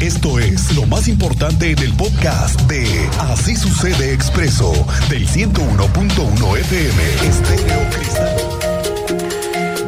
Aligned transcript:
Esto 0.00 0.38
es 0.38 0.76
lo 0.76 0.86
más 0.86 1.08
importante 1.08 1.72
en 1.72 1.78
el 1.80 1.92
podcast 1.92 2.60
de 2.70 2.86
Así 3.18 3.56
sucede 3.56 4.12
expreso 4.12 4.72
del 5.10 5.26
101.1 5.26 6.56
FM 6.56 7.02
Estéreo 7.28 7.90
Cristal. 7.90 8.36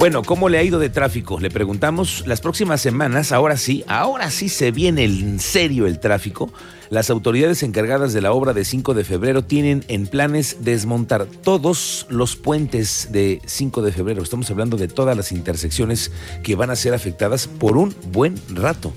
Bueno, 0.01 0.25
¿cómo 0.25 0.49
le 0.49 0.59
ha 0.59 0.65
ido 0.65 0.81
de 0.81 0.89
tráfico? 0.89 1.39
Le 1.39 1.49
preguntamos 1.49 2.25
las 2.27 2.41
próximas 2.41 2.81
semanas, 2.81 3.31
ahora 3.31 3.57
sí, 3.57 3.85
ahora 3.87 4.33
sí 4.33 4.49
se 4.49 4.73
viene 4.73 5.05
en 5.05 5.39
serio 5.39 5.87
el 5.87 6.01
tráfico. 6.01 6.53
Las 6.89 7.09
autoridades 7.09 7.63
encargadas 7.63 8.13
de 8.13 8.21
la 8.21 8.33
obra 8.33 8.53
de 8.53 8.65
5 8.65 8.95
de 8.95 9.05
febrero 9.05 9.45
tienen 9.45 9.85
en 9.87 10.09
planes 10.09 10.57
desmontar 10.63 11.27
todos 11.27 12.07
los 12.09 12.35
puentes 12.35 13.11
de 13.13 13.41
5 13.47 13.81
de 13.83 13.93
febrero. 13.93 14.25
Estamos 14.25 14.51
hablando 14.51 14.77
de 14.77 14.89
todas 14.89 15.17
las 15.17 15.31
intersecciones 15.31 16.11
que 16.43 16.57
van 16.57 16.71
a 16.71 16.77
ser 16.77 16.95
afectadas 16.95 17.47
por 17.47 17.77
un 17.77 17.95
buen 18.11 18.35
rato. 18.49 18.93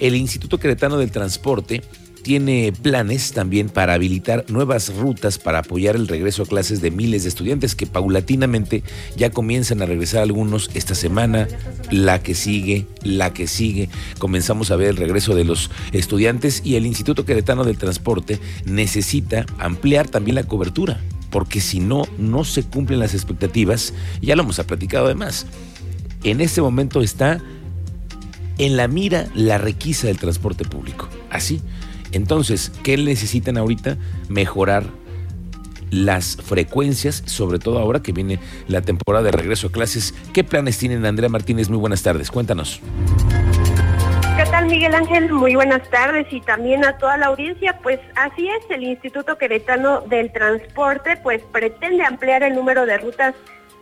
El 0.00 0.14
Instituto 0.14 0.58
Queretano 0.58 0.96
del 0.96 1.10
Transporte 1.10 1.82
tiene 2.22 2.72
planes 2.82 3.32
también 3.32 3.68
para 3.68 3.94
habilitar 3.94 4.44
nuevas 4.48 4.94
rutas 4.94 5.38
para 5.38 5.60
apoyar 5.60 5.96
el 5.96 6.08
regreso 6.08 6.42
a 6.42 6.46
clases 6.46 6.80
de 6.80 6.90
miles 6.90 7.22
de 7.22 7.30
estudiantes 7.30 7.74
que 7.74 7.86
paulatinamente 7.86 8.82
ya 9.16 9.30
comienzan 9.30 9.82
a 9.82 9.86
regresar 9.86 10.22
algunos 10.22 10.70
esta 10.74 10.94
semana, 10.94 11.48
la 11.90 12.22
que 12.22 12.34
sigue, 12.34 12.86
la 13.02 13.32
que 13.32 13.46
sigue. 13.46 13.88
Comenzamos 14.18 14.70
a 14.70 14.76
ver 14.76 14.88
el 14.88 14.96
regreso 14.96 15.34
de 15.34 15.44
los 15.44 15.70
estudiantes 15.92 16.60
y 16.64 16.76
el 16.76 16.86
Instituto 16.86 17.24
Queretano 17.24 17.64
del 17.64 17.78
Transporte 17.78 18.38
necesita 18.66 19.46
ampliar 19.58 20.08
también 20.08 20.34
la 20.34 20.44
cobertura, 20.44 21.00
porque 21.30 21.60
si 21.60 21.80
no, 21.80 22.04
no 22.18 22.44
se 22.44 22.62
cumplen 22.62 23.00
las 23.00 23.14
expectativas. 23.14 23.94
Ya 24.20 24.36
lo 24.36 24.42
hemos 24.42 24.60
platicado 24.60 25.06
además. 25.06 25.46
En 26.24 26.40
este 26.40 26.60
momento 26.60 27.00
está 27.00 27.40
en 28.58 28.76
la 28.76 28.88
mira 28.88 29.26
la 29.34 29.58
requisa 29.58 30.08
del 30.08 30.18
transporte 30.18 30.64
público. 30.64 31.08
Así. 31.30 31.62
Entonces, 32.12 32.72
¿qué 32.82 32.96
necesitan 32.96 33.56
ahorita? 33.56 33.96
Mejorar 34.28 34.84
las 35.90 36.36
frecuencias, 36.36 37.22
sobre 37.26 37.58
todo 37.58 37.78
ahora 37.78 38.02
que 38.02 38.12
viene 38.12 38.38
la 38.66 38.82
temporada 38.82 39.24
de 39.24 39.32
regreso 39.32 39.68
a 39.68 39.72
clases. 39.72 40.14
¿Qué 40.32 40.44
planes 40.44 40.78
tienen 40.78 41.06
Andrea 41.06 41.28
Martínez? 41.28 41.68
Muy 41.70 41.78
buenas 41.78 42.02
tardes, 42.02 42.30
cuéntanos. 42.30 42.80
¿Qué 44.36 44.44
tal 44.50 44.66
Miguel 44.66 44.94
Ángel? 44.94 45.32
Muy 45.32 45.54
buenas 45.54 45.88
tardes 45.90 46.26
y 46.30 46.40
también 46.40 46.84
a 46.84 46.96
toda 46.98 47.16
la 47.16 47.26
audiencia. 47.26 47.78
Pues 47.82 47.98
así 48.14 48.48
es, 48.48 48.70
el 48.70 48.84
Instituto 48.84 49.36
Queretano 49.36 50.02
del 50.02 50.32
Transporte 50.32 51.18
pues 51.22 51.42
pretende 51.52 52.04
ampliar 52.04 52.42
el 52.42 52.54
número 52.54 52.86
de 52.86 52.98
rutas 52.98 53.34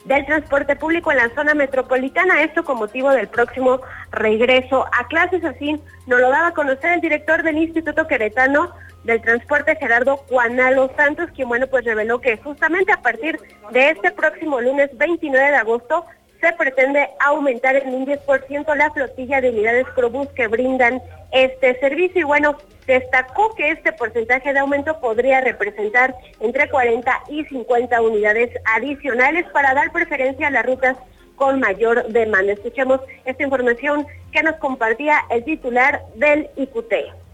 del 0.07 0.25
transporte 0.25 0.77
público 0.77 1.11
en 1.11 1.19
la 1.19 1.35
zona 1.35 1.55
metropolitana, 1.55 2.43
esto 2.43 2.65
con 2.65 2.79
motivo 2.79 3.11
del 3.11 3.29
próximo 3.29 3.81
regreso 4.13 4.87
a 4.93 5.07
clases, 5.09 5.45
así 5.45 5.81
nos 6.07 6.21
lo 6.21 6.31
daba 6.31 6.49
a 6.49 6.55
conocer 6.55 6.93
el 6.93 7.01
director 7.01 7.43
del 7.43 7.59
Instituto 7.59 8.07
Queretano 8.07 8.73
del 9.03 9.21
Transporte, 9.21 9.77
Gerardo 9.77 10.17
Juanalo 10.29 10.91
Santos, 10.97 11.31
quien 11.35 11.49
bueno 11.49 11.67
pues 11.67 11.85
reveló 11.85 12.21
que 12.21 12.37
justamente 12.39 12.93
a 12.93 13.03
partir 13.03 13.39
de 13.71 13.91
este 13.91 14.13
próximo 14.13 14.61
lunes 14.61 14.91
29 14.97 15.51
de 15.51 15.57
agosto 15.57 16.05
se 16.41 16.53
pretende 16.53 17.09
aumentar 17.21 17.77
en 17.77 17.95
un 17.95 18.07
10% 18.07 18.75
la 18.77 18.91
flotilla 18.91 19.41
de 19.41 19.51
unidades 19.51 19.87
Probus 19.95 20.29
que 20.29 20.47
brindan 20.47 21.01
este 21.45 21.79
servicio 21.81 22.23
y 22.23 22.25
bueno, 22.25 22.57
destacó 22.87 23.55
que 23.55 23.71
este 23.71 23.93
porcentaje 23.93 24.53
de 24.53 24.61
aumento 24.61 24.99
podría 25.01 25.41
representar 25.41 26.15
entre 26.41 26.69
40 26.71 27.25
y 27.29 27.45
50 27.45 28.01
unidades 28.01 28.51
adicionales 28.65 29.45
para 29.53 29.75
dar 29.75 29.93
preferencia 29.93 30.47
a 30.47 30.51
las 30.51 30.65
rutas 30.65 30.97
con 31.35 31.61
mayor 31.61 32.07
demanda. 32.09 32.53
Escuchemos 32.53 33.01
esta 33.25 33.43
información 33.43 34.07
que 34.33 34.43
nos 34.43 34.57
compartía 34.57 35.25
el 35.31 35.45
titular 35.45 36.03
del 36.15 36.49
IQT. 36.57 37.26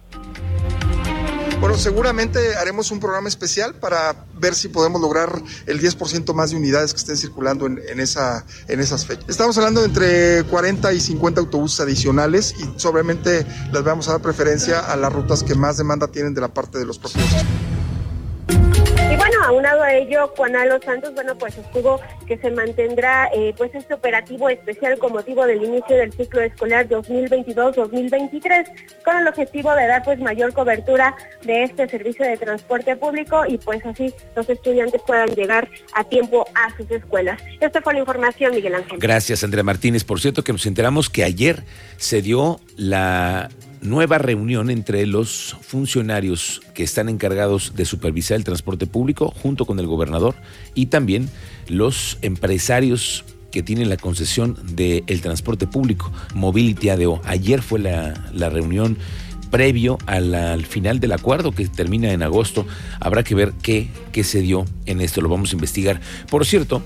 Bueno, 1.62 1.78
seguramente 1.78 2.56
haremos 2.56 2.90
un 2.90 2.98
programa 2.98 3.28
especial 3.28 3.76
para 3.76 4.26
ver 4.34 4.52
si 4.52 4.66
podemos 4.66 5.00
lograr 5.00 5.40
el 5.66 5.80
10% 5.80 6.34
más 6.34 6.50
de 6.50 6.56
unidades 6.56 6.92
que 6.92 6.98
estén 6.98 7.16
circulando 7.16 7.66
en, 7.66 8.00
esa, 8.00 8.44
en 8.66 8.80
esas 8.80 9.06
fechas. 9.06 9.26
Estamos 9.28 9.56
hablando 9.58 9.80
de 9.80 9.86
entre 9.86 10.42
40 10.50 10.92
y 10.92 10.98
50 10.98 11.40
autobuses 11.40 11.78
adicionales 11.78 12.52
y 12.58 12.80
sobremente 12.80 13.46
les 13.72 13.84
vamos 13.84 14.08
a 14.08 14.12
dar 14.12 14.22
preferencia 14.22 14.80
a 14.80 14.96
las 14.96 15.12
rutas 15.12 15.44
que 15.44 15.54
más 15.54 15.76
demanda 15.76 16.08
tienen 16.08 16.34
de 16.34 16.40
la 16.40 16.52
parte 16.52 16.80
de 16.80 16.84
los 16.84 16.98
propios. 16.98 17.24
Y 19.12 19.16
bueno, 19.16 19.44
aunado 19.44 19.82
a 19.82 19.92
ello, 19.92 20.32
Juanalo 20.36 20.80
Santos, 20.80 21.12
bueno, 21.14 21.36
pues 21.36 21.58
estuvo 21.58 22.00
que 22.26 22.38
se 22.38 22.50
mantendrá 22.50 23.28
eh, 23.34 23.52
pues 23.58 23.74
este 23.74 23.92
operativo 23.92 24.48
especial 24.48 24.98
con 24.98 25.12
motivo 25.12 25.44
del 25.44 25.62
inicio 25.62 25.96
del 25.96 26.12
ciclo 26.12 26.40
escolar 26.40 26.88
2022-2023, 26.88 29.04
con 29.04 29.18
el 29.18 29.28
objetivo 29.28 29.74
de 29.74 29.86
dar 29.86 30.02
pues 30.02 30.18
mayor 30.18 30.54
cobertura 30.54 31.14
de 31.44 31.64
este 31.64 31.88
servicio 31.88 32.24
de 32.24 32.38
transporte 32.38 32.96
público 32.96 33.42
y 33.46 33.58
pues 33.58 33.84
así 33.84 34.14
los 34.34 34.48
estudiantes 34.48 35.02
puedan 35.06 35.28
llegar 35.34 35.68
a 35.94 36.04
tiempo 36.04 36.46
a 36.54 36.74
sus 36.76 36.90
escuelas. 36.90 37.38
Esta 37.60 37.82
fue 37.82 37.92
la 37.92 38.00
información, 38.00 38.54
Miguel 38.54 38.76
Ángel. 38.76 38.98
Gracias, 38.98 39.44
Andrea 39.44 39.62
Martínez. 39.62 40.04
Por 40.04 40.20
cierto, 40.20 40.42
que 40.42 40.52
nos 40.52 40.64
enteramos 40.64 41.10
que 41.10 41.24
ayer 41.24 41.64
se 41.98 42.22
dio 42.22 42.60
la 42.76 43.50
nueva 43.82 44.18
reunión 44.18 44.70
entre 44.70 45.06
los 45.06 45.56
funcionarios 45.60 46.62
que 46.74 46.82
están 46.82 47.08
encargados 47.08 47.74
de 47.74 47.84
supervisar 47.84 48.36
el 48.36 48.44
transporte 48.44 48.86
público 48.86 49.30
junto 49.42 49.66
con 49.66 49.78
el 49.78 49.86
gobernador 49.86 50.34
y 50.74 50.86
también 50.86 51.28
los 51.68 52.18
empresarios 52.22 53.24
que 53.50 53.62
tienen 53.62 53.88
la 53.88 53.96
concesión 53.96 54.56
del 54.74 55.20
transporte 55.20 55.66
público, 55.66 56.10
Mobility 56.34 56.88
ADO. 56.88 57.20
Ayer 57.24 57.60
fue 57.60 57.80
la, 57.80 58.48
reunión 58.48 58.96
previo 59.50 59.98
al 60.06 60.64
final 60.64 60.98
del 60.98 61.12
acuerdo 61.12 61.52
que 61.52 61.68
termina 61.68 62.12
en 62.12 62.22
agosto. 62.22 62.66
Habrá 62.98 63.22
que 63.22 63.34
ver 63.34 63.52
qué, 63.62 63.88
qué 64.10 64.24
se 64.24 64.40
dio 64.40 64.64
en 64.86 65.02
esto, 65.02 65.20
lo 65.20 65.28
vamos 65.28 65.50
a 65.50 65.54
investigar. 65.54 66.00
Por 66.30 66.46
cierto, 66.46 66.82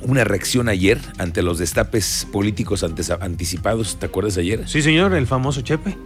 una 0.00 0.24
reacción 0.24 0.68
ayer 0.68 0.98
ante 1.18 1.42
los 1.42 1.58
destapes 1.58 2.26
políticos 2.32 2.82
anticipados. 2.82 3.98
¿Te 3.98 4.06
acuerdas 4.06 4.38
ayer? 4.38 4.66
Sí, 4.68 4.82
señor, 4.82 5.14
el 5.14 5.26
famoso 5.26 5.60
Chepe. 5.60 5.96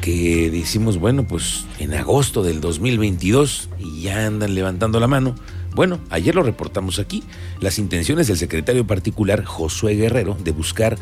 Que 0.00 0.50
decimos, 0.50 0.98
bueno, 0.98 1.26
pues 1.26 1.66
en 1.78 1.94
agosto 1.94 2.42
del 2.42 2.60
2022 2.60 3.68
y 3.78 4.02
ya 4.02 4.26
andan 4.26 4.54
levantando 4.54 5.00
la 5.00 5.06
mano. 5.06 5.34
Bueno, 5.74 6.00
ayer 6.10 6.34
lo 6.34 6.42
reportamos 6.42 6.98
aquí, 6.98 7.22
las 7.60 7.78
intenciones 7.78 8.26
del 8.26 8.38
secretario 8.38 8.86
particular 8.86 9.44
Josué 9.44 9.94
Guerrero 9.94 10.36
de 10.42 10.50
buscar 10.52 10.96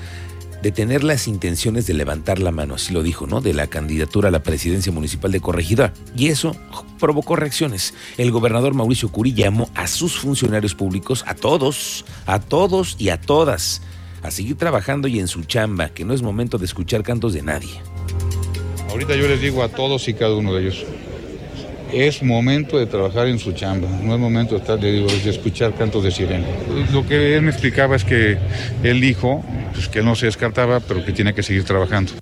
de 0.62 0.72
tener 0.72 1.04
las 1.04 1.28
intenciones 1.28 1.86
de 1.86 1.94
levantar 1.94 2.38
la 2.38 2.50
mano, 2.50 2.74
así 2.74 2.92
lo 2.92 3.02
dijo, 3.02 3.26
¿no? 3.26 3.40
De 3.40 3.54
la 3.54 3.68
candidatura 3.68 4.28
a 4.28 4.32
la 4.32 4.42
presidencia 4.42 4.90
municipal 4.90 5.30
de 5.30 5.40
Corregidora. 5.40 5.92
Y 6.16 6.28
eso 6.28 6.56
provocó 6.98 7.36
reacciones. 7.36 7.94
El 8.16 8.30
gobernador 8.30 8.74
Mauricio 8.74 9.10
Curi 9.10 9.32
llamó 9.32 9.70
a 9.74 9.86
sus 9.86 10.18
funcionarios 10.18 10.74
públicos, 10.74 11.24
a 11.26 11.34
todos, 11.34 12.04
a 12.26 12.40
todos 12.40 12.96
y 12.98 13.10
a 13.10 13.20
todas, 13.20 13.82
a 14.22 14.30
seguir 14.30 14.56
trabajando 14.56 15.08
y 15.08 15.20
en 15.20 15.28
su 15.28 15.44
chamba, 15.44 15.90
que 15.90 16.04
no 16.04 16.14
es 16.14 16.22
momento 16.22 16.58
de 16.58 16.64
escuchar 16.64 17.02
cantos 17.02 17.32
de 17.32 17.42
nadie. 17.42 17.80
Ahorita 18.96 19.14
yo 19.14 19.28
les 19.28 19.42
digo 19.42 19.62
a 19.62 19.68
todos 19.68 20.08
y 20.08 20.14
cada 20.14 20.34
uno 20.36 20.54
de 20.54 20.62
ellos, 20.62 20.86
es 21.92 22.22
momento 22.22 22.78
de 22.78 22.86
trabajar 22.86 23.26
en 23.26 23.38
su 23.38 23.52
chamba, 23.52 23.86
no 24.02 24.14
es 24.14 24.18
momento 24.18 24.58
de, 24.58 25.04
escuchar 25.28 25.74
cantos 25.74 26.02
de 26.02 26.10
sirena. 26.10 26.46
Lo 26.94 27.06
que 27.06 27.36
él 27.36 27.42
me 27.42 27.50
explicaba 27.50 27.94
es 27.94 28.04
que 28.04 28.38
él 28.82 28.98
dijo 29.02 29.44
pues, 29.74 29.88
que 29.90 30.02
no 30.02 30.16
se 30.16 30.24
descartaba, 30.24 30.80
pero 30.80 31.04
que 31.04 31.12
tiene 31.12 31.34
que 31.34 31.42
seguir 31.42 31.64
trabajando. 31.64 32.12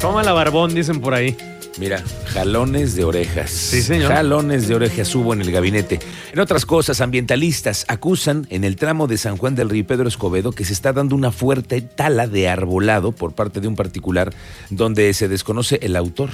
Toma 0.00 0.24
la 0.24 0.32
barbón, 0.32 0.74
dicen 0.74 1.00
por 1.00 1.14
ahí. 1.14 1.36
Mira, 1.78 2.02
jalones 2.26 2.96
de 2.96 3.04
orejas. 3.04 3.50
Sí, 3.50 3.82
señor. 3.82 4.12
Jalones 4.12 4.66
de 4.66 4.74
orejas 4.74 5.14
hubo 5.14 5.32
en 5.32 5.42
el 5.42 5.52
gabinete. 5.52 6.00
En 6.32 6.40
otras 6.40 6.66
cosas, 6.66 7.00
ambientalistas 7.00 7.84
acusan 7.86 8.48
en 8.50 8.64
el 8.64 8.74
tramo 8.74 9.06
de 9.06 9.16
San 9.16 9.36
Juan 9.36 9.54
del 9.54 9.70
Río 9.70 9.86
Pedro 9.86 10.08
Escobedo 10.08 10.50
que 10.50 10.64
se 10.64 10.72
está 10.72 10.92
dando 10.92 11.14
una 11.14 11.30
fuerte 11.30 11.80
tala 11.80 12.26
de 12.26 12.48
arbolado 12.48 13.12
por 13.12 13.34
parte 13.34 13.60
de 13.60 13.68
un 13.68 13.76
particular 13.76 14.32
donde 14.70 15.14
se 15.14 15.28
desconoce 15.28 15.78
el 15.82 15.94
autor. 15.94 16.30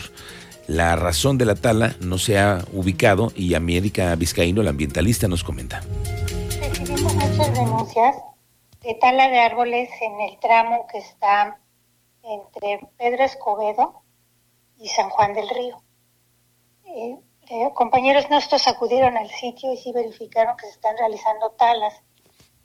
La 0.67 0.96
razón 0.96 1.37
de 1.37 1.44
la 1.44 1.56
tala 1.56 1.94
no 2.00 2.17
se 2.17 2.38
ha 2.38 2.64
ubicado 2.73 3.31
y 3.37 3.52
América 3.52 4.14
Vizcaíno, 4.17 4.62
la 4.62 4.70
ambientalista, 4.70 5.29
nos 5.29 5.44
comenta. 5.44 5.82
Recibimos 6.58 7.14
muchas 7.14 7.52
denuncias 7.52 8.17
de 8.82 8.94
tala 8.94 9.29
de 9.29 9.40
árboles 9.40 9.90
en 10.00 10.20
el 10.23 10.40
tramo 10.40 10.87
que 10.90 10.99
está 10.99 11.58
entre 12.23 12.81
Pedro 12.97 13.25
Escobedo 13.25 14.03
y 14.79 14.88
San 14.88 15.11
Juan 15.11 15.35
del 15.35 15.49
Río. 15.49 15.82
Eh, 16.85 17.19
eh, 17.50 17.71
compañeros 17.75 18.31
nuestros 18.31 18.67
acudieron 18.69 19.17
al 19.17 19.31
sitio 19.31 19.73
y 19.73 19.76
sí 19.76 19.93
verificaron 19.93 20.56
que 20.56 20.67
se 20.67 20.73
están 20.73 20.97
realizando 20.97 21.50
talas. 21.50 22.03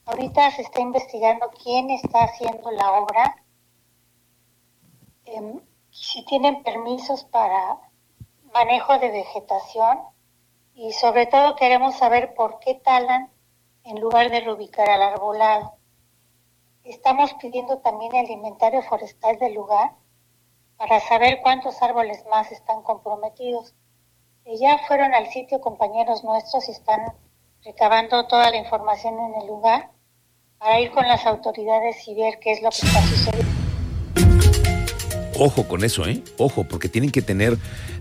Ahorita 0.06 0.52
se 0.52 0.62
está 0.62 0.82
investigando 0.82 1.52
quién 1.64 1.90
está 1.90 2.24
haciendo 2.24 2.72
la 2.72 2.94
obra, 2.94 3.44
em, 5.26 5.60
si 5.92 6.24
tienen 6.26 6.64
permisos 6.64 7.26
para 7.26 7.78
manejo 8.54 8.98
de 9.00 9.12
vegetación 9.12 10.00
y 10.74 10.94
sobre 10.94 11.28
todo 11.28 11.56
queremos 11.56 11.96
saber 11.96 12.34
por 12.34 12.60
qué 12.60 12.76
talan 12.76 13.30
en 13.84 14.00
lugar 14.00 14.30
de 14.30 14.40
reubicar 14.40 14.90
al 14.90 15.02
arbolado. 15.02 15.74
Estamos 16.84 17.34
pidiendo 17.36 17.80
también 17.80 18.16
el 18.16 18.32
inventario 18.32 18.82
forestal 18.84 19.38
del 19.38 19.54
lugar 19.54 19.92
para 20.80 21.02
saber 21.02 21.42
cuántos 21.42 21.82
árboles 21.84 22.26
más 22.32 22.52
están 22.54 22.82
comprometidos. 22.84 23.76
ya 24.46 24.78
fueron 24.88 25.14
al 25.14 25.28
sitio 25.28 25.60
compañeros 25.60 26.24
nuestros 26.24 26.68
y 26.70 26.72
están 26.72 27.02
recabando 27.64 28.26
toda 28.28 28.50
la 28.50 28.58
información 28.58 29.20
en 29.20 29.42
el 29.42 29.48
lugar 29.48 29.92
para 30.58 30.80
ir 30.80 30.92
con 30.92 31.06
las 31.06 31.26
autoridades 31.26 32.08
y 32.08 32.16
ver 32.16 32.40
qué 32.40 32.54
es 32.54 32.62
lo 32.62 32.70
que 32.70 32.88
está 32.88 33.02
sucediendo. 33.02 33.59
Ojo 35.42 35.70
con 35.70 35.86
eso, 35.86 36.06
¿eh? 36.06 36.22
Ojo, 36.38 36.66
porque 36.66 36.90
tienen 36.90 37.12
que 37.12 37.22
tener 37.22 37.58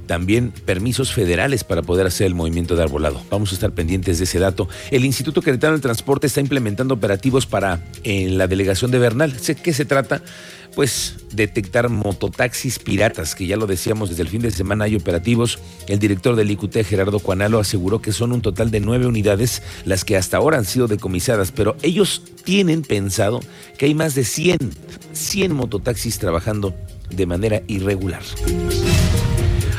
también 0.08 0.50
permisos 0.50 1.12
federales 1.12 1.62
para 1.62 1.82
poder 1.82 2.04
hacer 2.08 2.26
el 2.26 2.34
movimiento 2.34 2.74
de 2.74 2.82
arbolado. 2.82 3.22
Vamos 3.30 3.52
a 3.52 3.54
estar 3.54 3.70
pendientes 3.70 4.18
de 4.18 4.24
ese 4.24 4.40
dato. 4.40 4.68
El 4.90 5.04
Instituto 5.04 5.40
Queretano 5.40 5.74
del 5.74 5.80
Transporte 5.80 6.26
está 6.26 6.40
implementando 6.40 6.94
operativos 6.94 7.46
para 7.46 7.80
la 8.04 8.48
delegación 8.48 8.90
de 8.90 8.98
Bernal. 8.98 9.38
¿Sé 9.38 9.54
qué 9.54 9.72
se 9.72 9.84
trata? 9.84 10.20
Pues 10.74 11.26
detectar 11.32 11.88
mototaxis 11.90 12.80
piratas, 12.80 13.36
que 13.36 13.46
ya 13.46 13.56
lo 13.56 13.68
decíamos 13.68 14.08
desde 14.08 14.22
el 14.22 14.28
fin 14.28 14.42
de 14.42 14.50
semana 14.50 14.86
hay 14.86 14.96
operativos. 14.96 15.60
El 15.86 16.00
director 16.00 16.34
del 16.34 16.50
IQT, 16.50 16.84
Gerardo 16.84 17.20
Cuanalo, 17.20 17.60
aseguró 17.60 18.02
que 18.02 18.10
son 18.10 18.32
un 18.32 18.42
total 18.42 18.72
de 18.72 18.80
nueve 18.80 19.06
unidades 19.06 19.62
las 19.84 20.04
que 20.04 20.16
hasta 20.16 20.38
ahora 20.38 20.58
han 20.58 20.64
sido 20.64 20.88
decomisadas, 20.88 21.52
pero 21.52 21.76
ellos 21.82 22.20
tienen 22.42 22.82
pensado 22.82 23.38
que 23.76 23.86
hay 23.86 23.94
más 23.94 24.16
de 24.16 24.24
100, 24.24 24.58
100 25.12 25.52
mototaxis 25.52 26.18
trabajando 26.18 26.74
de 27.10 27.26
manera 27.26 27.62
irregular. 27.66 28.22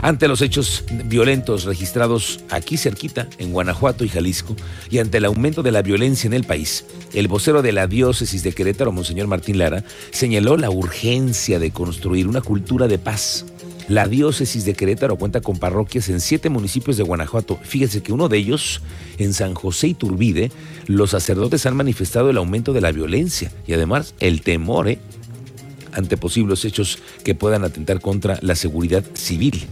Ante 0.01 0.29
los 0.29 0.41
hechos 0.41 0.85
violentos 1.05 1.65
registrados 1.65 2.39
aquí 2.49 2.77
cerquita, 2.77 3.27
en 3.37 3.51
Guanajuato 3.51 4.05
y 4.05 4.09
Jalisco, 4.09 4.55
y 4.89 4.99
ante 4.99 5.17
el 5.17 5.25
aumento 5.25 5.61
de 5.61 5.73
la 5.73 5.81
violencia 5.81 6.27
en 6.27 6.33
el 6.33 6.45
país, 6.45 6.85
el 7.13 7.27
vocero 7.27 7.61
de 7.61 7.73
la 7.73 7.85
diócesis 7.85 8.41
de 8.43 8.53
Querétaro, 8.53 8.93
Monseñor 8.93 9.27
Martín 9.27 9.57
Lara, 9.57 9.83
señaló 10.11 10.55
la 10.55 10.69
urgencia 10.69 11.59
de 11.59 11.71
construir 11.71 12.27
una 12.27 12.41
cultura 12.41 12.87
de 12.87 12.97
paz. 12.97 13.45
La 13.89 14.07
diócesis 14.07 14.65
de 14.65 14.75
Querétaro 14.75 15.17
cuenta 15.17 15.41
con 15.41 15.57
parroquias 15.57 16.07
en 16.09 16.21
siete 16.21 16.49
municipios 16.49 16.95
de 16.95 17.03
Guanajuato. 17.03 17.59
Fíjense 17.63 18.01
que 18.01 18.13
uno 18.13 18.29
de 18.29 18.37
ellos, 18.37 18.81
en 19.17 19.33
San 19.33 19.53
José 19.55 19.87
y 19.87 19.93
Turbide, 19.95 20.51
los 20.85 21.09
sacerdotes 21.09 21.65
han 21.65 21.75
manifestado 21.75 22.29
el 22.29 22.37
aumento 22.37 22.71
de 22.71 22.81
la 22.81 22.91
violencia 22.91 23.51
y 23.65 23.73
además 23.73 24.13
el 24.19 24.43
temor 24.43 24.87
¿eh? 24.87 24.99
Ante 25.93 26.17
posibles 26.17 26.65
hechos 26.65 26.99
que 27.23 27.35
puedan 27.35 27.63
atentar 27.63 27.99
contra 27.99 28.39
la 28.41 28.55
seguridad 28.55 29.03
civil. 29.13 29.65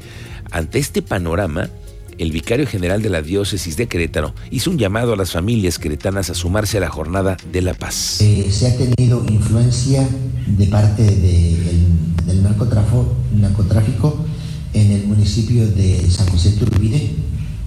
Ante 0.52 0.80
este 0.80 1.02
panorama, 1.02 1.70
el 2.18 2.32
vicario 2.32 2.66
general 2.66 3.02
de 3.02 3.10
la 3.10 3.22
diócesis 3.22 3.78
de 3.78 3.88
Querétaro 3.88 4.34
hizo 4.50 4.72
un 4.72 4.78
llamado 4.78 5.14
a 5.14 5.16
las 5.16 5.32
familias 5.32 5.78
queretanas 5.78 6.30
a 6.30 6.34
sumarse 6.34 6.78
a 6.78 6.82
la 6.82 6.90
jornada 6.90 7.38
de 7.52 7.62
la 7.62 7.74
paz. 7.74 8.22
Eh, 8.22 8.48
se 8.52 8.68
ha 8.68 8.78
tenido 8.78 9.24
influencia 9.30 10.08
de 10.48 10.66
parte 10.68 11.04
del 11.04 12.44
narcotráfico 12.44 14.26
en 14.74 14.92
el 14.92 15.08
municipio 15.08 15.68
de 15.68 16.10
San 16.10 16.28
José 16.28 16.52
Turbide. 16.52 17.12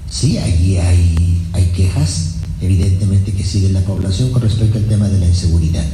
Sí, 0.08 0.38
allí 0.38 0.78
hay, 0.78 1.42
hay 1.52 1.66
quejas, 1.76 2.36
evidentemente 2.60 3.32
que 3.32 3.44
sigue 3.44 3.68
la 3.70 3.80
población 3.82 4.32
con 4.32 4.42
respecto 4.42 4.78
al 4.78 4.86
tema 4.86 5.08
de 5.08 5.20
la 5.20 5.26
inseguridad 5.26 5.84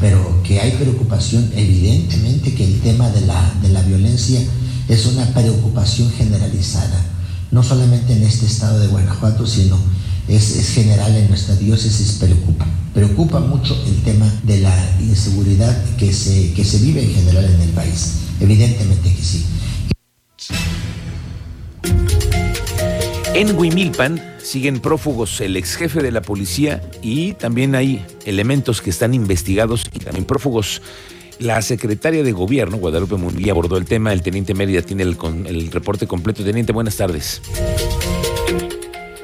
pero 0.00 0.42
que 0.42 0.60
hay 0.60 0.72
preocupación, 0.72 1.50
evidentemente 1.54 2.54
que 2.54 2.64
el 2.64 2.80
tema 2.80 3.08
de 3.10 3.22
la, 3.22 3.54
de 3.62 3.68
la 3.70 3.82
violencia 3.82 4.40
es 4.88 5.06
una 5.06 5.26
preocupación 5.32 6.10
generalizada, 6.12 7.04
no 7.50 7.62
solamente 7.62 8.12
en 8.12 8.22
este 8.22 8.46
estado 8.46 8.78
de 8.78 8.88
Guanajuato, 8.88 9.46
sino 9.46 9.78
es, 10.28 10.56
es, 10.56 10.70
general 10.70 11.14
en 11.16 11.28
nuestra 11.28 11.56
diócesis, 11.56 12.16
preocupa. 12.20 12.66
Preocupa 12.94 13.40
mucho 13.40 13.76
el 13.86 14.02
tema 14.02 14.26
de 14.44 14.60
la 14.60 14.96
inseguridad 15.00 15.76
que 15.96 16.12
se, 16.12 16.52
que 16.52 16.64
se 16.64 16.78
vive 16.78 17.02
en 17.02 17.14
general 17.14 17.44
en 17.44 17.60
el 17.60 17.70
país. 17.70 18.12
Evidentemente 18.40 19.14
que 19.14 19.22
sí. 19.22 19.44
En 23.36 23.54
Huimilpan 23.54 24.18
siguen 24.38 24.80
prófugos 24.80 25.42
el 25.42 25.58
ex 25.58 25.76
jefe 25.76 26.02
de 26.02 26.10
la 26.10 26.22
policía 26.22 26.80
y 27.02 27.34
también 27.34 27.74
hay 27.74 28.02
elementos 28.24 28.80
que 28.80 28.88
están 28.88 29.12
investigados 29.12 29.84
y 29.92 29.98
también 29.98 30.24
prófugos. 30.24 30.80
La 31.38 31.60
secretaria 31.60 32.22
de 32.22 32.32
Gobierno, 32.32 32.78
Guadalupe 32.78 33.16
Munguía, 33.16 33.52
abordó 33.52 33.76
el 33.76 33.84
tema. 33.84 34.14
El 34.14 34.22
teniente 34.22 34.54
Mérida 34.54 34.80
tiene 34.80 35.02
el, 35.02 35.18
el 35.48 35.70
reporte 35.70 36.06
completo. 36.06 36.42
Teniente, 36.42 36.72
buenas 36.72 36.96
tardes. 36.96 37.42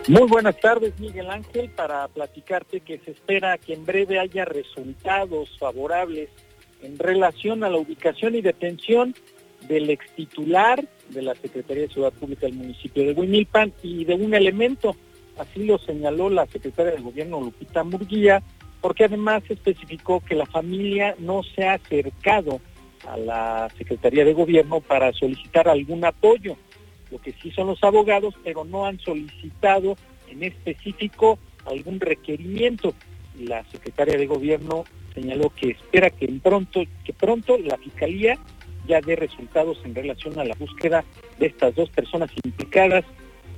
Muy 0.09 0.29
buenas 0.29 0.61
tardes, 0.61 0.93
Miguel 0.99 1.31
Ángel, 1.31 1.71
para 1.71 2.07
platicarte 2.09 2.81
que 2.81 2.99
se 2.99 3.13
espera 3.13 3.57
que 3.57 3.73
en 3.73 3.87
breve 3.87 4.19
haya 4.19 4.45
resultados 4.45 5.49
favorables 5.59 6.29
en 6.83 6.99
relación 6.99 7.65
a 7.65 7.71
la 7.71 7.79
ubicación 7.79 8.35
y 8.35 8.43
detención 8.43 9.15
del 9.67 9.89
ex 9.89 10.05
titular 10.15 10.85
de 11.13 11.23
la 11.23 11.35
Secretaría 11.35 11.85
de 11.85 11.93
Ciudad 11.93 12.13
Pública 12.13 12.47
del 12.47 12.57
municipio 12.57 13.05
de 13.05 13.13
Huimilpan 13.13 13.73
y 13.83 14.05
de 14.05 14.15
un 14.15 14.35
elemento, 14.35 14.97
así 15.39 15.65
lo 15.65 15.79
señaló 15.79 16.31
la 16.31 16.47
secretaria 16.47 16.93
de 16.93 17.01
Gobierno 17.01 17.41
Lupita 17.41 17.85
Murguía, 17.85 18.43
porque 18.81 19.05
además 19.05 19.43
especificó 19.49 20.21
que 20.21 20.35
la 20.35 20.47
familia 20.47 21.15
no 21.19 21.43
se 21.43 21.67
ha 21.67 21.75
acercado 21.75 22.61
a 23.09 23.17
la 23.17 23.69
Secretaría 23.79 24.25
de 24.25 24.33
Gobierno 24.33 24.81
para 24.81 25.13
solicitar 25.13 25.69
algún 25.69 26.05
apoyo, 26.05 26.57
lo 27.11 27.19
que 27.19 27.33
sí 27.33 27.51
son 27.51 27.69
los 27.69 27.83
abogados, 27.85 28.35
pero 28.43 28.65
no 28.65 28.87
han 28.87 28.99
solicitado 28.99 29.97
en 30.29 30.43
específico 30.43 31.39
algún 31.67 32.01
requerimiento. 32.01 32.95
La 33.39 33.65
secretaria 33.65 34.17
de 34.17 34.27
Gobierno 34.27 34.85
señaló 35.15 35.51
que 35.51 35.71
espera 35.71 36.11
que 36.11 36.29
pronto, 36.43 36.83
que 37.05 37.13
pronto 37.13 37.59
la 37.59 37.77
Fiscalía 37.79 38.39
ya 38.87 39.01
dé 39.01 39.17
resultados 39.17 39.79
en 39.85 39.95
relación 39.95 40.39
a 40.39 40.45
la 40.45 40.55
búsqueda 40.55 41.05
de 41.39 41.47
estas 41.47 41.75
dos 41.75 41.91
personas 41.91 42.31
implicadas 42.45 43.05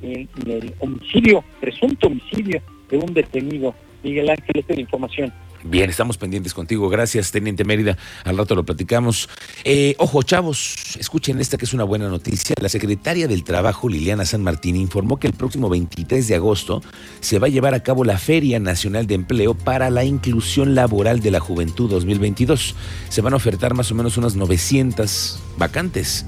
en, 0.02 0.28
el 0.46 0.74
homicidio, 0.80 1.44
presunto 1.60 2.08
homicidio 2.08 2.62
de 2.90 2.98
un 2.98 3.14
detenido. 3.14 3.74
Miguel 4.02 4.30
Ángel, 4.30 4.52
esta 4.54 4.72
es 4.72 4.78
la 4.78 4.82
información. 4.82 5.32
Bien, 5.66 5.88
estamos 5.88 6.18
pendientes 6.18 6.52
contigo. 6.52 6.90
Gracias, 6.90 7.32
Teniente 7.32 7.64
Mérida. 7.64 7.96
Al 8.24 8.36
rato 8.36 8.54
lo 8.54 8.64
platicamos. 8.64 9.30
Eh, 9.64 9.94
ojo, 9.96 10.22
chavos, 10.22 10.76
escuchen 11.00 11.40
esta 11.40 11.56
que 11.56 11.64
es 11.64 11.72
una 11.72 11.84
buena 11.84 12.06
noticia. 12.10 12.54
La 12.60 12.68
secretaria 12.68 13.26
del 13.28 13.44
Trabajo, 13.44 13.88
Liliana 13.88 14.26
San 14.26 14.42
Martín, 14.42 14.76
informó 14.76 15.18
que 15.18 15.26
el 15.26 15.32
próximo 15.32 15.70
23 15.70 16.28
de 16.28 16.34
agosto 16.34 16.82
se 17.20 17.38
va 17.38 17.46
a 17.46 17.50
llevar 17.50 17.72
a 17.72 17.82
cabo 17.82 18.04
la 18.04 18.18
Feria 18.18 18.60
Nacional 18.60 19.06
de 19.06 19.14
Empleo 19.14 19.54
para 19.54 19.88
la 19.88 20.04
Inclusión 20.04 20.74
Laboral 20.74 21.20
de 21.20 21.30
la 21.30 21.40
Juventud 21.40 21.88
2022. 21.88 22.76
Se 23.08 23.22
van 23.22 23.32
a 23.32 23.36
ofertar 23.36 23.72
más 23.72 23.90
o 23.90 23.94
menos 23.94 24.18
unas 24.18 24.36
900 24.36 25.40
vacantes. 25.56 26.26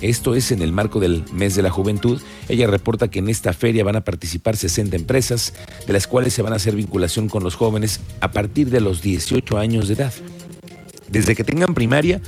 Esto 0.00 0.34
es 0.34 0.52
en 0.52 0.62
el 0.62 0.72
marco 0.72 1.00
del 1.00 1.24
mes 1.32 1.54
de 1.56 1.62
la 1.62 1.70
juventud. 1.70 2.20
Ella 2.48 2.66
reporta 2.66 3.08
que 3.08 3.18
en 3.18 3.28
esta 3.28 3.52
feria 3.52 3.84
van 3.84 3.96
a 3.96 4.04
participar 4.04 4.56
60 4.56 4.94
empresas, 4.96 5.54
de 5.86 5.92
las 5.92 6.06
cuales 6.06 6.34
se 6.34 6.42
van 6.42 6.52
a 6.52 6.56
hacer 6.56 6.76
vinculación 6.76 7.28
con 7.28 7.42
los 7.42 7.56
jóvenes 7.56 8.00
a 8.20 8.30
partir 8.30 8.70
de 8.70 8.80
los 8.80 9.02
18 9.02 9.58
años 9.58 9.88
de 9.88 9.94
edad. 9.94 10.12
Desde 11.08 11.34
que 11.34 11.44
tengan 11.44 11.74
primaria 11.74 12.20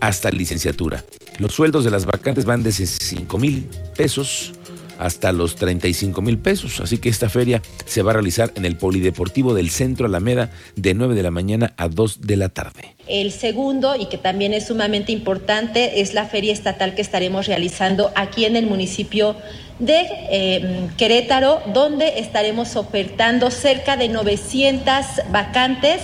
hasta 0.00 0.30
licenciatura. 0.30 1.04
Los 1.38 1.54
sueldos 1.54 1.84
de 1.84 1.90
las 1.90 2.04
vacantes 2.04 2.44
van 2.44 2.62
desde 2.62 2.86
5 2.86 3.38
mil 3.38 3.66
pesos 3.96 4.52
hasta 4.98 5.32
los 5.32 5.56
35 5.56 6.22
mil 6.22 6.38
pesos. 6.38 6.80
Así 6.80 6.98
que 6.98 7.08
esta 7.08 7.28
feria 7.28 7.62
se 7.86 8.02
va 8.02 8.10
a 8.10 8.14
realizar 8.14 8.52
en 8.56 8.64
el 8.64 8.76
Polideportivo 8.76 9.54
del 9.54 9.70
Centro 9.70 10.06
Alameda 10.06 10.50
de 10.76 10.94
9 10.94 11.14
de 11.14 11.22
la 11.22 11.30
mañana 11.30 11.74
a 11.76 11.88
2 11.88 12.20
de 12.22 12.36
la 12.36 12.48
tarde. 12.48 12.94
El 13.06 13.32
segundo, 13.32 13.96
y 13.96 14.06
que 14.06 14.18
también 14.18 14.54
es 14.54 14.66
sumamente 14.68 15.12
importante, 15.12 16.00
es 16.00 16.14
la 16.14 16.26
feria 16.26 16.52
estatal 16.52 16.94
que 16.94 17.02
estaremos 17.02 17.46
realizando 17.46 18.10
aquí 18.14 18.44
en 18.46 18.56
el 18.56 18.66
municipio 18.66 19.36
de 19.78 20.06
eh, 20.30 20.88
Querétaro, 20.96 21.60
donde 21.72 22.20
estaremos 22.20 22.76
ofertando 22.76 23.50
cerca 23.50 23.96
de 23.96 24.08
900 24.08 24.84
vacantes 25.30 26.00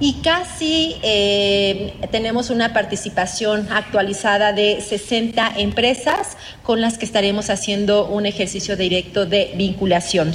y 0.00 0.14
casi 0.22 0.96
eh, 1.02 1.94
tenemos 2.10 2.50
una 2.50 2.72
participación 2.72 3.68
actualizada 3.70 4.52
de 4.52 4.80
60 4.80 5.58
empresas 5.58 6.36
con 6.62 6.80
las 6.80 6.96
que 6.96 7.04
estaremos 7.04 7.50
haciendo 7.50 8.06
un 8.06 8.24
ejercicio 8.24 8.76
directo 8.76 9.26
de 9.26 9.52
vinculación. 9.56 10.32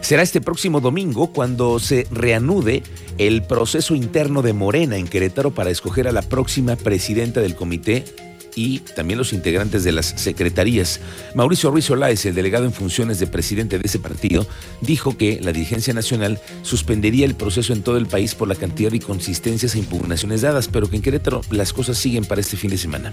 Será 0.00 0.22
este 0.22 0.40
próximo 0.40 0.80
domingo 0.80 1.32
cuando 1.32 1.80
se 1.80 2.06
reanude 2.12 2.82
el 3.18 3.42
proceso 3.42 3.94
interno 3.94 4.42
de 4.42 4.52
Morena 4.52 4.98
en 4.98 5.08
Querétaro 5.08 5.52
para 5.52 5.70
escoger 5.70 6.06
a 6.06 6.12
la 6.12 6.22
próxima 6.22 6.76
presidenta 6.76 7.40
del 7.40 7.56
comité 7.56 8.04
y 8.56 8.80
también 8.80 9.18
los 9.18 9.32
integrantes 9.32 9.84
de 9.84 9.92
las 9.92 10.06
secretarías. 10.06 11.00
Mauricio 11.34 11.70
Ruiz 11.70 11.88
Olaez, 11.90 12.24
el 12.26 12.34
delegado 12.34 12.64
en 12.64 12.72
funciones 12.72 13.20
de 13.20 13.28
presidente 13.28 13.78
de 13.78 13.86
ese 13.86 14.00
partido, 14.00 14.46
dijo 14.80 15.16
que 15.16 15.38
la 15.40 15.52
dirigencia 15.52 15.94
nacional 15.94 16.40
suspendería 16.62 17.26
el 17.26 17.36
proceso 17.36 17.72
en 17.72 17.82
todo 17.82 17.98
el 17.98 18.06
país 18.06 18.34
por 18.34 18.48
la 18.48 18.54
cantidad 18.54 18.90
de 18.90 18.96
inconsistencias 18.96 19.74
e 19.74 19.78
impugnaciones 19.78 20.40
dadas, 20.40 20.66
pero 20.68 20.88
que 20.88 20.96
en 20.96 21.02
Querétaro 21.02 21.42
las 21.50 21.72
cosas 21.72 21.98
siguen 21.98 22.24
para 22.24 22.40
este 22.40 22.56
fin 22.56 22.70
de 22.70 22.78
semana. 22.78 23.12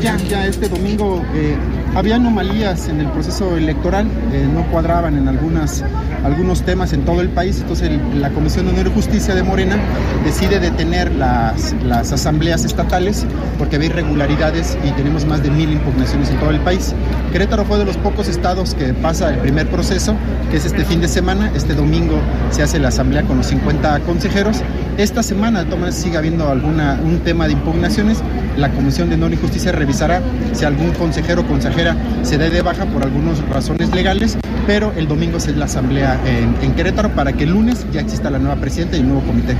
Ya, 0.00 0.16
ya 0.28 0.46
este 0.46 0.68
domingo 0.68 1.22
eh, 1.34 1.56
había 1.94 2.16
anomalías 2.16 2.88
en 2.88 3.00
el 3.00 3.06
proceso 3.08 3.56
electoral, 3.56 4.06
eh, 4.32 4.48
no 4.52 4.64
cuadraban 4.70 5.16
en 5.16 5.28
algunas, 5.28 5.84
algunos 6.24 6.62
temas 6.62 6.92
en 6.92 7.04
todo 7.04 7.20
el 7.20 7.28
país, 7.28 7.58
entonces 7.60 7.90
el- 7.90 8.20
la 8.20 8.30
Comisión 8.30 8.66
de 8.66 8.72
Honor 8.72 8.88
y 8.88 8.94
Justicia 8.94 9.34
de 9.34 9.42
Morena 9.42 9.76
decide 10.24 10.58
detener 10.58 11.12
las, 11.12 11.72
las 11.84 12.10
asambleas 12.12 12.64
estatales 12.64 13.24
porque 13.58 13.76
había 13.76 13.88
irregularidades 13.90 14.76
y 14.84 14.90
tenemos 14.92 15.24
más 15.24 15.42
de 15.42 15.50
mil 15.50 15.70
impugnaciones 15.72 16.30
en 16.30 16.38
todo 16.40 16.50
el 16.50 16.60
país. 16.60 16.94
Querétaro 17.32 17.64
fue 17.64 17.78
de 17.78 17.84
los 17.84 17.96
pocos 17.96 18.28
estados 18.28 18.74
que 18.74 18.92
pasa 18.94 19.30
el 19.30 19.38
primer 19.38 19.68
proceso, 19.68 20.14
que 20.50 20.56
es 20.56 20.64
este 20.64 20.84
fin 20.84 21.00
de 21.00 21.08
semana. 21.08 21.50
Este 21.54 21.74
domingo 21.74 22.18
se 22.50 22.62
hace 22.62 22.78
la 22.78 22.88
asamblea 22.88 23.22
con 23.22 23.36
los 23.36 23.46
50 23.46 24.00
consejeros. 24.00 24.58
Esta 24.96 25.24
semana, 25.24 25.64
maneras, 25.64 25.96
sigue 25.96 26.16
habiendo 26.16 26.48
alguna, 26.48 27.00
un 27.02 27.18
tema 27.18 27.48
de 27.48 27.54
impugnaciones. 27.54 28.22
La 28.56 28.70
Comisión 28.70 29.08
de 29.08 29.16
Honor 29.16 29.32
y 29.32 29.36
Justicia 29.36 29.72
revisará 29.72 30.22
si 30.52 30.64
algún 30.64 30.92
consejero 30.92 31.40
o 31.40 31.46
consejera 31.46 31.96
se 32.22 32.38
dé 32.38 32.48
de 32.48 32.62
baja 32.62 32.86
por 32.86 33.02
algunas 33.02 33.40
razones 33.48 33.92
legales, 33.92 34.38
pero 34.68 34.92
el 34.96 35.08
domingo 35.08 35.38
es 35.38 35.48
la 35.56 35.64
asamblea 35.64 36.20
en, 36.24 36.74
Querétaro 36.74 37.10
para 37.10 37.32
que 37.32 37.42
el 37.42 37.50
lunes 37.50 37.84
ya 37.92 38.02
exista 38.02 38.30
la 38.30 38.38
nueva 38.38 38.54
presidenta 38.54 38.96
y 38.96 39.00
el 39.00 39.08
nuevo 39.08 39.22
comité. 39.22 39.56